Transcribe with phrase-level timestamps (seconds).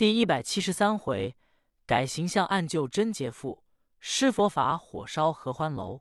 [0.00, 1.36] 第一百七十三回，
[1.84, 3.62] 改形象暗救真劫妇，
[3.98, 6.00] 施佛法火烧合欢楼。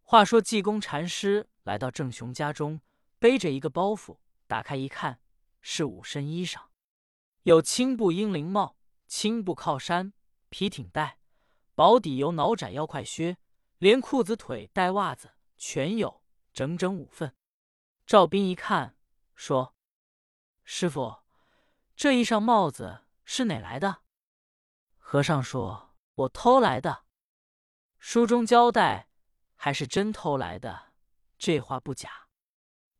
[0.00, 2.80] 话说济公禅师来到郑雄家中，
[3.18, 5.18] 背着一个包袱，打开一看，
[5.60, 6.66] 是五身衣裳，
[7.42, 8.76] 有青布英灵帽、
[9.08, 10.12] 青布靠衫、
[10.48, 11.18] 皮挺带，
[11.74, 13.38] 薄底油脑窄腰快靴，
[13.78, 16.22] 连裤子腿带袜子全有，
[16.52, 17.34] 整整五份。
[18.06, 18.96] 赵斌一看，
[19.34, 19.74] 说
[20.62, 21.16] ：“师傅。”
[21.96, 24.02] 这衣裳帽子是哪来的？
[24.98, 27.04] 和尚说：“我偷来的。”
[27.98, 29.08] 书中交代，
[29.54, 30.92] 还是真偷来的，
[31.38, 32.28] 这话不假。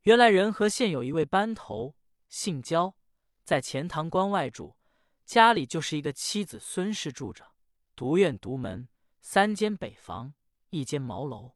[0.03, 1.95] 原来仁和县有一位班头，
[2.29, 2.95] 姓焦，
[3.43, 4.77] 在钱塘关外住，
[5.25, 7.53] 家里就是一个妻子孙氏住着，
[7.95, 8.87] 独院独门，
[9.19, 10.33] 三间北房，
[10.69, 11.55] 一间茅楼。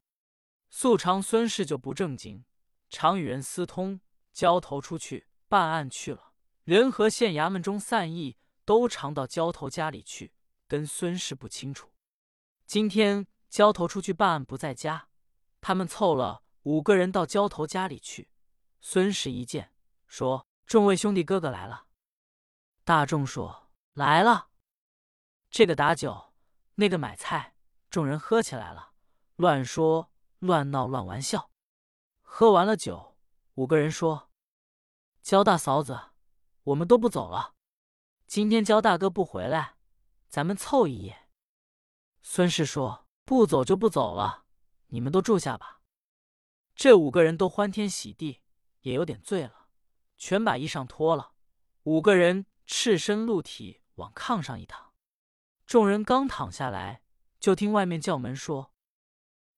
[0.70, 2.43] 素常孙氏就不正经，
[2.90, 4.01] 常与人私通，
[4.34, 6.28] 交头出去办案去了。
[6.69, 10.35] 仁和县衙门中散役，都常到焦头家里去，
[10.67, 11.91] 跟孙氏不清楚。
[12.67, 15.07] 今天焦头出去办案不在家，
[15.61, 18.29] 他们凑了五个人到焦头家里去。
[18.81, 19.73] 孙氏一见，
[20.05, 21.87] 说：“众位兄弟哥哥来了。”
[22.85, 24.49] 大众说：“来了。”
[25.49, 26.35] 这个打酒，
[26.76, 27.55] 那个买菜，
[27.89, 28.91] 众人喝起来了，
[29.37, 31.49] 乱说乱闹乱玩笑。
[32.21, 33.17] 喝完了酒，
[33.55, 34.29] 五个人说
[35.23, 35.99] ：“焦大嫂子。”
[36.70, 37.55] 我们都不走了。
[38.27, 39.75] 今天焦大哥不回来，
[40.27, 41.27] 咱们凑一夜。
[42.21, 44.45] 孙氏说：“不走就不走了，
[44.87, 45.81] 你们都住下吧。”
[46.76, 48.41] 这五个人都欢天喜地，
[48.81, 49.67] 也有点醉了，
[50.17, 51.34] 全把衣裳脱了。
[51.84, 54.93] 五个人赤身露体往炕上一躺。
[55.65, 57.01] 众人刚躺下来，
[57.39, 58.73] 就听外面叫门说：“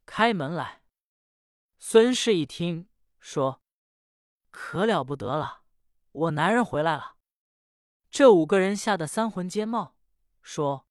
[0.06, 0.84] 开门来。”
[1.78, 2.88] 孙氏一听，
[3.20, 3.62] 说
[4.50, 5.60] ：“可了不得了。”
[6.12, 7.16] 我男人回来了，
[8.10, 9.96] 这五个人吓得三魂皆冒，
[10.42, 10.86] 说：“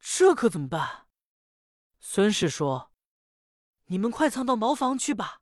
[0.00, 1.06] 这可怎么办？”
[2.00, 2.92] 孙氏说
[3.86, 5.40] ：“你们快藏到茅房去吧。”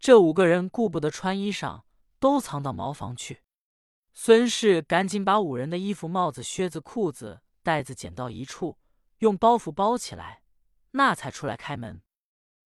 [0.00, 1.82] 这五个人顾不得穿衣裳，
[2.18, 3.42] 都藏到茅房去。
[4.14, 8.78] 孙氏赶紧把五人的衣服、帽子、靴子、裤子、袋子捡到一处，
[9.18, 10.42] 用包袱包起来，
[10.92, 12.02] 那才出来开门。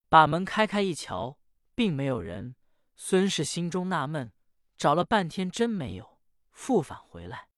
[0.09, 1.39] 把门开开一瞧，
[1.75, 2.55] 并没有人。
[2.95, 4.33] 孙氏心中纳闷。
[4.77, 6.19] 找了半天，真没有，
[6.51, 7.49] 复返回来，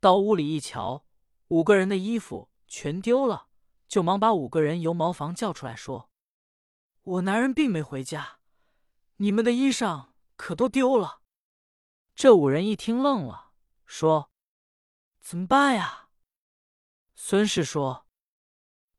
[0.00, 1.04] 到屋里一瞧，
[1.48, 3.48] 五个人的衣服全丢了，
[3.86, 6.10] 就忙把五个人由茅房叫出来，说
[7.02, 8.40] ：“我男人并没回家，
[9.16, 11.20] 你们的衣裳可都丢了。”
[12.16, 13.52] 这五人一听愣了，
[13.84, 14.30] 说
[15.20, 16.08] ：“怎么办呀？”
[17.14, 18.06] 孙氏说：“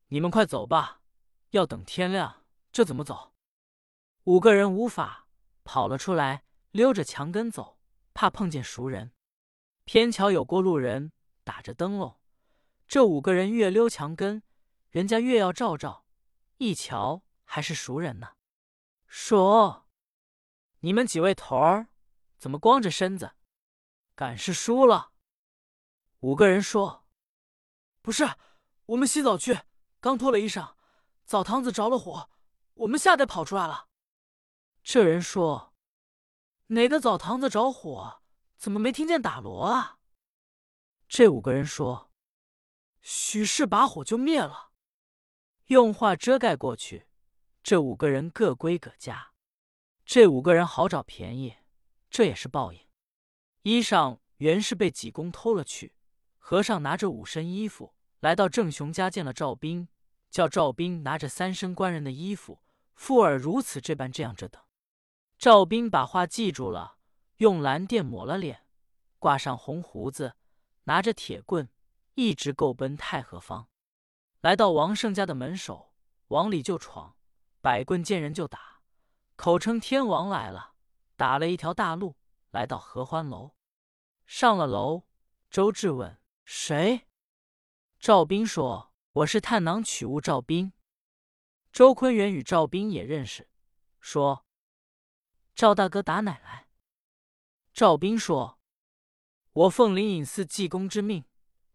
[0.09, 1.01] 你们快走吧，
[1.49, 3.33] 要等天亮，这怎么走？”
[4.25, 5.27] 五个人无法，
[5.63, 6.43] 跑了出来。
[6.77, 7.79] 溜着墙根走，
[8.13, 9.11] 怕碰见熟人。
[9.83, 11.11] 偏巧有过路人
[11.43, 12.21] 打着灯笼，
[12.87, 14.43] 这五个人越溜墙根，
[14.91, 16.05] 人家越要照照。
[16.57, 18.35] 一瞧还是熟人呢，
[19.07, 19.89] 说
[20.81, 21.87] ：“你们几位头儿
[22.37, 23.31] 怎么光着身子？
[24.13, 25.13] 赶是输了？”
[26.21, 27.07] 五个人说
[28.03, 28.23] ：“不是，
[28.85, 29.61] 我们洗澡去，
[29.99, 30.75] 刚脱了衣裳，
[31.25, 32.29] 澡堂子着了火，
[32.75, 33.87] 我们吓得跑出来了。”
[34.85, 35.73] 这人说。
[36.67, 38.21] 哪个澡堂子着火？
[38.57, 39.99] 怎么没听见打锣啊？
[41.07, 42.11] 这五个人说
[43.01, 44.71] ：“许是把火就灭了。”
[45.67, 47.07] 用话遮盖过去。
[47.63, 49.33] 这五个人各归各家。
[50.05, 51.55] 这五个人好找便宜，
[52.09, 52.79] 这也是报应。
[53.61, 55.93] 衣裳原是被济公偷了去。
[56.37, 59.87] 和尚拿着五身衣服来到郑雄家，见了赵斌，
[60.29, 62.61] 叫赵斌拿着三身官人的衣服，
[62.93, 64.61] 附耳如此这般这样这等。
[65.37, 66.97] 赵斌把话记住了，
[67.37, 68.65] 用蓝靛抹了脸，
[69.19, 70.35] 挂上红胡子，
[70.85, 71.69] 拿着铁棍，
[72.15, 73.69] 一直够奔太和坊。
[74.41, 75.93] 来到王胜家的门首，
[76.29, 77.15] 往里就闯，
[77.61, 78.81] 摆棍见人就打，
[79.35, 80.73] 口称天王来了，
[81.15, 82.15] 打了一条大路，
[82.49, 83.51] 来到合欢楼。
[84.25, 85.03] 上了楼，
[85.51, 87.07] 周志问谁？
[87.99, 90.73] 赵斌说：“我是探囊取物赵斌。”
[91.71, 93.47] 周坤元与赵斌也认识，
[93.99, 94.46] 说。
[95.57, 96.67] 赵大哥打哪来？
[97.73, 98.59] 赵斌说
[99.53, 101.25] ：“我奉灵隐寺济公之命，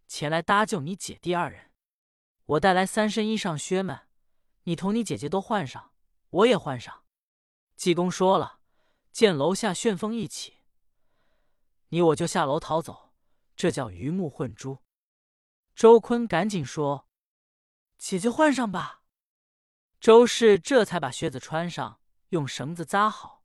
[0.07, 1.73] 前来搭救你姐弟二人。
[2.45, 4.07] 我带来三身衣裳靴们，
[4.63, 5.93] 你同你姐姐都换上，
[6.31, 7.03] 我也换上。”
[7.75, 8.61] 济公说了，
[9.11, 10.59] 见楼下旋风一起，
[11.89, 13.13] 你我就下楼逃走，
[13.57, 14.79] 这叫鱼目混珠。
[15.75, 17.09] 周坤赶紧说
[17.99, 19.03] ：“姐姐换上吧。”
[19.99, 23.42] 周氏这才把靴子穿上，用绳子扎好。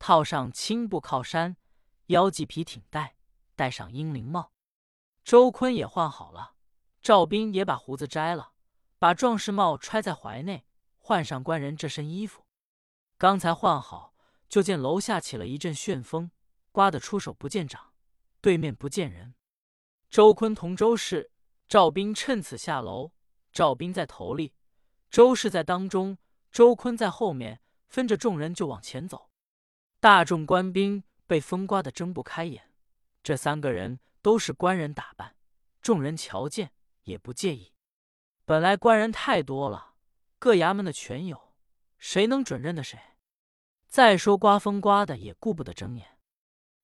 [0.00, 1.58] 套上青布靠衫，
[2.06, 3.16] 腰系皮挺带，
[3.54, 4.50] 戴上英灵帽。
[5.22, 6.54] 周坤也换好了，
[7.02, 8.54] 赵斌也把胡子摘了，
[8.98, 10.64] 把壮士帽揣在怀内，
[10.96, 12.46] 换上官人这身衣服。
[13.18, 14.14] 刚才换好，
[14.48, 16.30] 就见楼下起了一阵旋风，
[16.72, 17.92] 刮得出手不见掌，
[18.40, 19.34] 对面不见人。
[20.08, 21.30] 周坤同周氏、
[21.68, 23.12] 赵斌趁此下楼，
[23.52, 24.54] 赵斌在头里，
[25.10, 26.16] 周氏在当中，
[26.50, 29.29] 周坤在后面，分着众人就往前走。
[30.00, 32.72] 大众官兵被风刮得睁不开眼。
[33.22, 35.36] 这三个人都是官人打扮，
[35.82, 37.74] 众人瞧见也不介意。
[38.46, 39.96] 本来官人太多了，
[40.38, 41.54] 各衙门的全有，
[41.98, 42.98] 谁能准认得谁？
[43.88, 46.18] 再说刮风刮的也顾不得睁眼。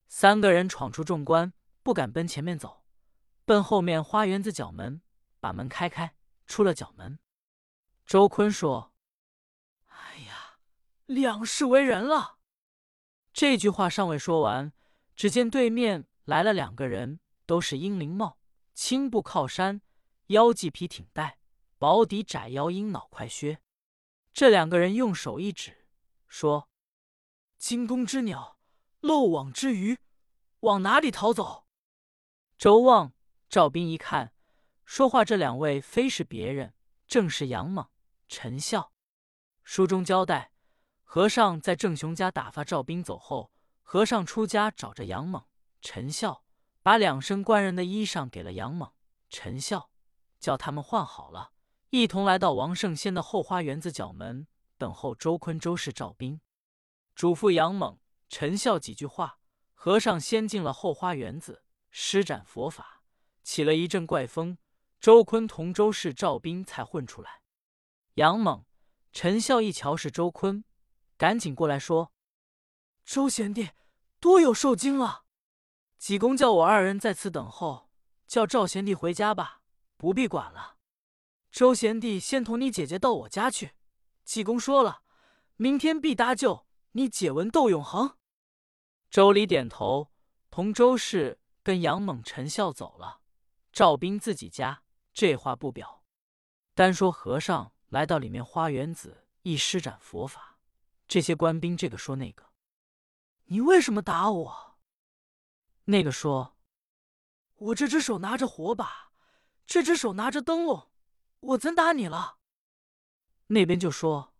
[0.08, 2.84] 三个人闯出众官，不敢奔前面走，
[3.46, 5.00] 奔后面花园子角门，
[5.40, 6.14] 把门开开，
[6.46, 7.18] 出了角门。
[8.04, 8.92] 周坤说
[9.88, 10.58] ：“哎呀，
[11.06, 12.34] 两世为人了。”
[13.36, 14.72] 这句话尚未说完，
[15.14, 16.06] 只见对面。
[16.24, 18.38] 来了两个人，都是英灵帽、
[18.72, 19.82] 青布靠衫，
[20.28, 21.38] 腰系皮挺带，
[21.76, 23.60] 薄底窄腰鹰脑快靴。
[24.32, 25.86] 这两个人用手一指，
[26.26, 26.70] 说
[27.58, 28.58] ：“惊弓之鸟，
[29.00, 29.98] 漏网之鱼，
[30.60, 31.66] 往哪里逃走？”
[32.56, 33.12] 周望、
[33.50, 34.32] 赵斌一看，
[34.86, 36.72] 说话这两位非是别人，
[37.06, 37.86] 正是杨猛、
[38.28, 38.94] 陈笑。
[39.62, 40.52] 书中交代，
[41.08, 45.42] 和尚在郑雄家打发赵斌走后，和尚出家找着杨猛。
[45.80, 46.42] 陈孝
[46.82, 48.90] 把两身官人的衣裳给了杨猛、
[49.30, 49.88] 陈孝，
[50.40, 51.52] 叫他们换好了，
[51.90, 56.40] 一同来到王圣先的后花园子角门等候周坤、周氏、赵斌，
[57.14, 57.98] 嘱咐杨猛、
[58.28, 59.38] 陈孝几句话。
[59.72, 63.02] 和尚先进了后花园子，施展佛法，
[63.44, 64.58] 起了一阵怪风。
[64.98, 67.42] 周坤同周氏、赵斌才混出来。
[68.14, 68.64] 杨猛、
[69.12, 70.64] 陈孝一瞧是周坤，
[71.16, 72.12] 赶紧过来说
[73.04, 73.70] ：“周贤弟
[74.20, 75.24] 多有受惊了。”
[75.98, 77.90] 济公叫我二人在此等候，
[78.26, 79.62] 叫赵贤弟回家吧，
[79.96, 80.76] 不必管了。
[81.50, 83.72] 周贤弟先同你姐姐到我家去。
[84.24, 85.02] 济公说了，
[85.56, 88.18] 明天必搭救你解文斗永恒。
[89.10, 90.12] 周礼点头，
[90.50, 93.20] 同周氏跟杨猛、陈孝走了。
[93.72, 94.82] 赵斌自己家，
[95.14, 96.04] 这话不表，
[96.74, 100.55] 单说和尚来到里面花园子，一施展佛法，
[101.08, 102.44] 这些官兵这个说那个，
[103.44, 104.78] 你为什么打我？
[105.84, 106.56] 那个说
[107.54, 109.12] ：“我这只手拿着火把，
[109.66, 110.90] 这只手拿着灯笼，
[111.40, 112.38] 我怎打你了？”
[113.48, 114.34] 那边就说：“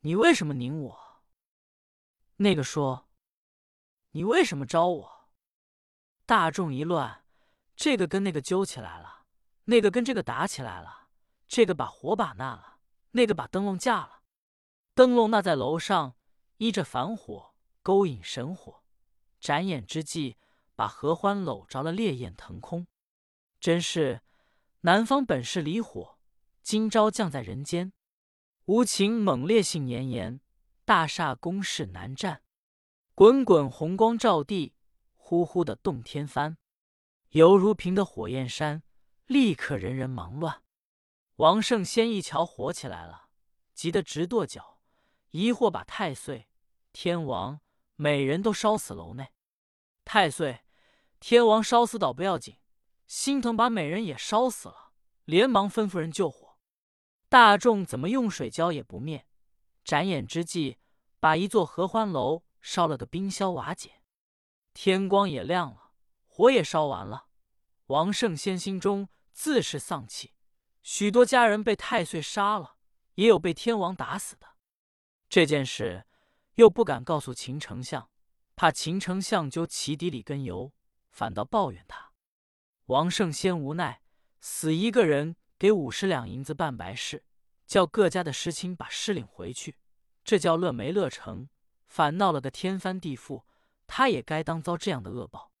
[0.00, 1.22] 你为什么拧我？”
[2.36, 3.10] 那个说
[4.12, 5.30] ：“你为什么招我？”
[6.24, 7.26] 大众一乱，
[7.76, 9.26] 这个跟那个揪起来了，
[9.64, 11.08] 那个跟这个打起来了，
[11.46, 12.78] 这个把火把拿了，
[13.10, 14.19] 那个把灯笼架了，
[15.00, 16.14] 灯笼那在楼上
[16.58, 18.82] 依着繁火，勾引神火。
[19.40, 20.36] 眨眼之际，
[20.74, 22.86] 把合欢搂着了，烈焰腾空。
[23.58, 24.20] 真是
[24.82, 26.18] 南方本是离火，
[26.62, 27.94] 今朝降在人间。
[28.66, 30.42] 无情猛烈性炎炎，
[30.84, 32.42] 大厦攻势难战。
[33.14, 34.74] 滚滚红光照地，
[35.16, 36.58] 呼呼的动天翻。
[37.30, 38.82] 犹如平的火焰山，
[39.24, 40.62] 立刻人人忙乱。
[41.36, 43.30] 王胜先一瞧火起来了，
[43.72, 44.69] 急得直跺脚，
[45.30, 46.48] 疑惑把太岁、
[46.92, 47.60] 天王。
[47.96, 49.34] 每人都烧死楼内，
[50.06, 50.60] 太岁、
[51.18, 52.56] 天王烧死倒不要紧，
[53.06, 54.92] 心疼把美人也烧死了，
[55.26, 56.56] 连忙吩咐人救火。
[57.28, 59.26] 大众怎么用水浇也不灭，
[59.84, 60.78] 眨眼之际，
[61.20, 64.00] 把一座合欢楼烧了个冰消瓦解。
[64.72, 65.92] 天光也亮了，
[66.24, 67.26] 火也烧完了。
[67.88, 70.32] 王圣先心中自是丧气，
[70.82, 72.76] 许多家人被太岁杀了，
[73.16, 74.49] 也有被天王打死的。
[75.30, 76.04] 这件事。
[76.56, 78.10] 又不敢告诉秦丞相，
[78.54, 80.74] 怕秦丞相究其底里根由，
[81.08, 82.12] 反倒抱怨他。
[82.86, 84.02] 王胜先无奈，
[84.40, 87.24] 死一个人给五十两银子办白事，
[87.66, 89.78] 叫各家的师亲把尸领回去。
[90.22, 91.48] 这叫乐没乐成，
[91.86, 93.44] 反闹了个天翻地覆。
[93.86, 95.52] 他也该当遭这样的恶报。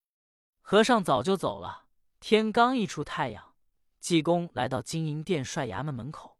[0.60, 1.86] 和尚早就走了，
[2.18, 3.54] 天刚一出太阳，
[4.00, 6.36] 济公来到金银殿帅衙门门口。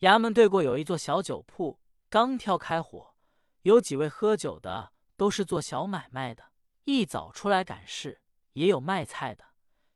[0.00, 3.14] 衙门对过有一座小酒铺，刚挑开火。
[3.62, 6.52] 有几位喝酒的，都是做小买卖的，
[6.84, 8.20] 一早出来赶事；
[8.54, 9.44] 也有卖菜的，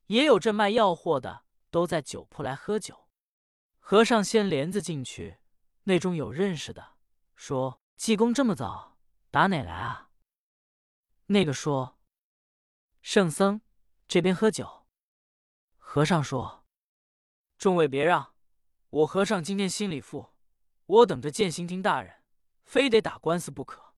[0.06, 3.08] 也有这卖药货的，都在酒铺来喝酒。
[3.78, 5.38] 和尚掀帘子进去，
[5.84, 6.96] 内中有认识的，
[7.34, 8.98] 说：“济公这么早
[9.30, 10.10] 打哪来啊？”
[11.26, 11.98] 那个说
[13.00, 13.62] ：“圣僧
[14.06, 14.86] 这边喝酒。”
[15.78, 16.66] 和尚说
[17.56, 18.34] ：“众位别让，
[18.90, 20.33] 我和尚今天心里富，
[20.86, 22.16] 我等着见刑庭大人。”
[22.64, 23.94] 非得打官司不可。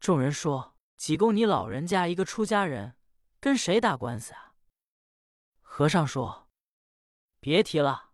[0.00, 2.96] 众人说：“济公，你老人家一个出家人，
[3.38, 4.54] 跟谁打官司啊？”
[5.60, 6.48] 和尚说
[7.38, 8.12] ：“别提了，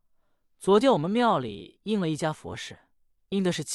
[0.58, 2.80] 昨天我们庙里应了一家佛事，
[3.28, 3.70] 应的是七。”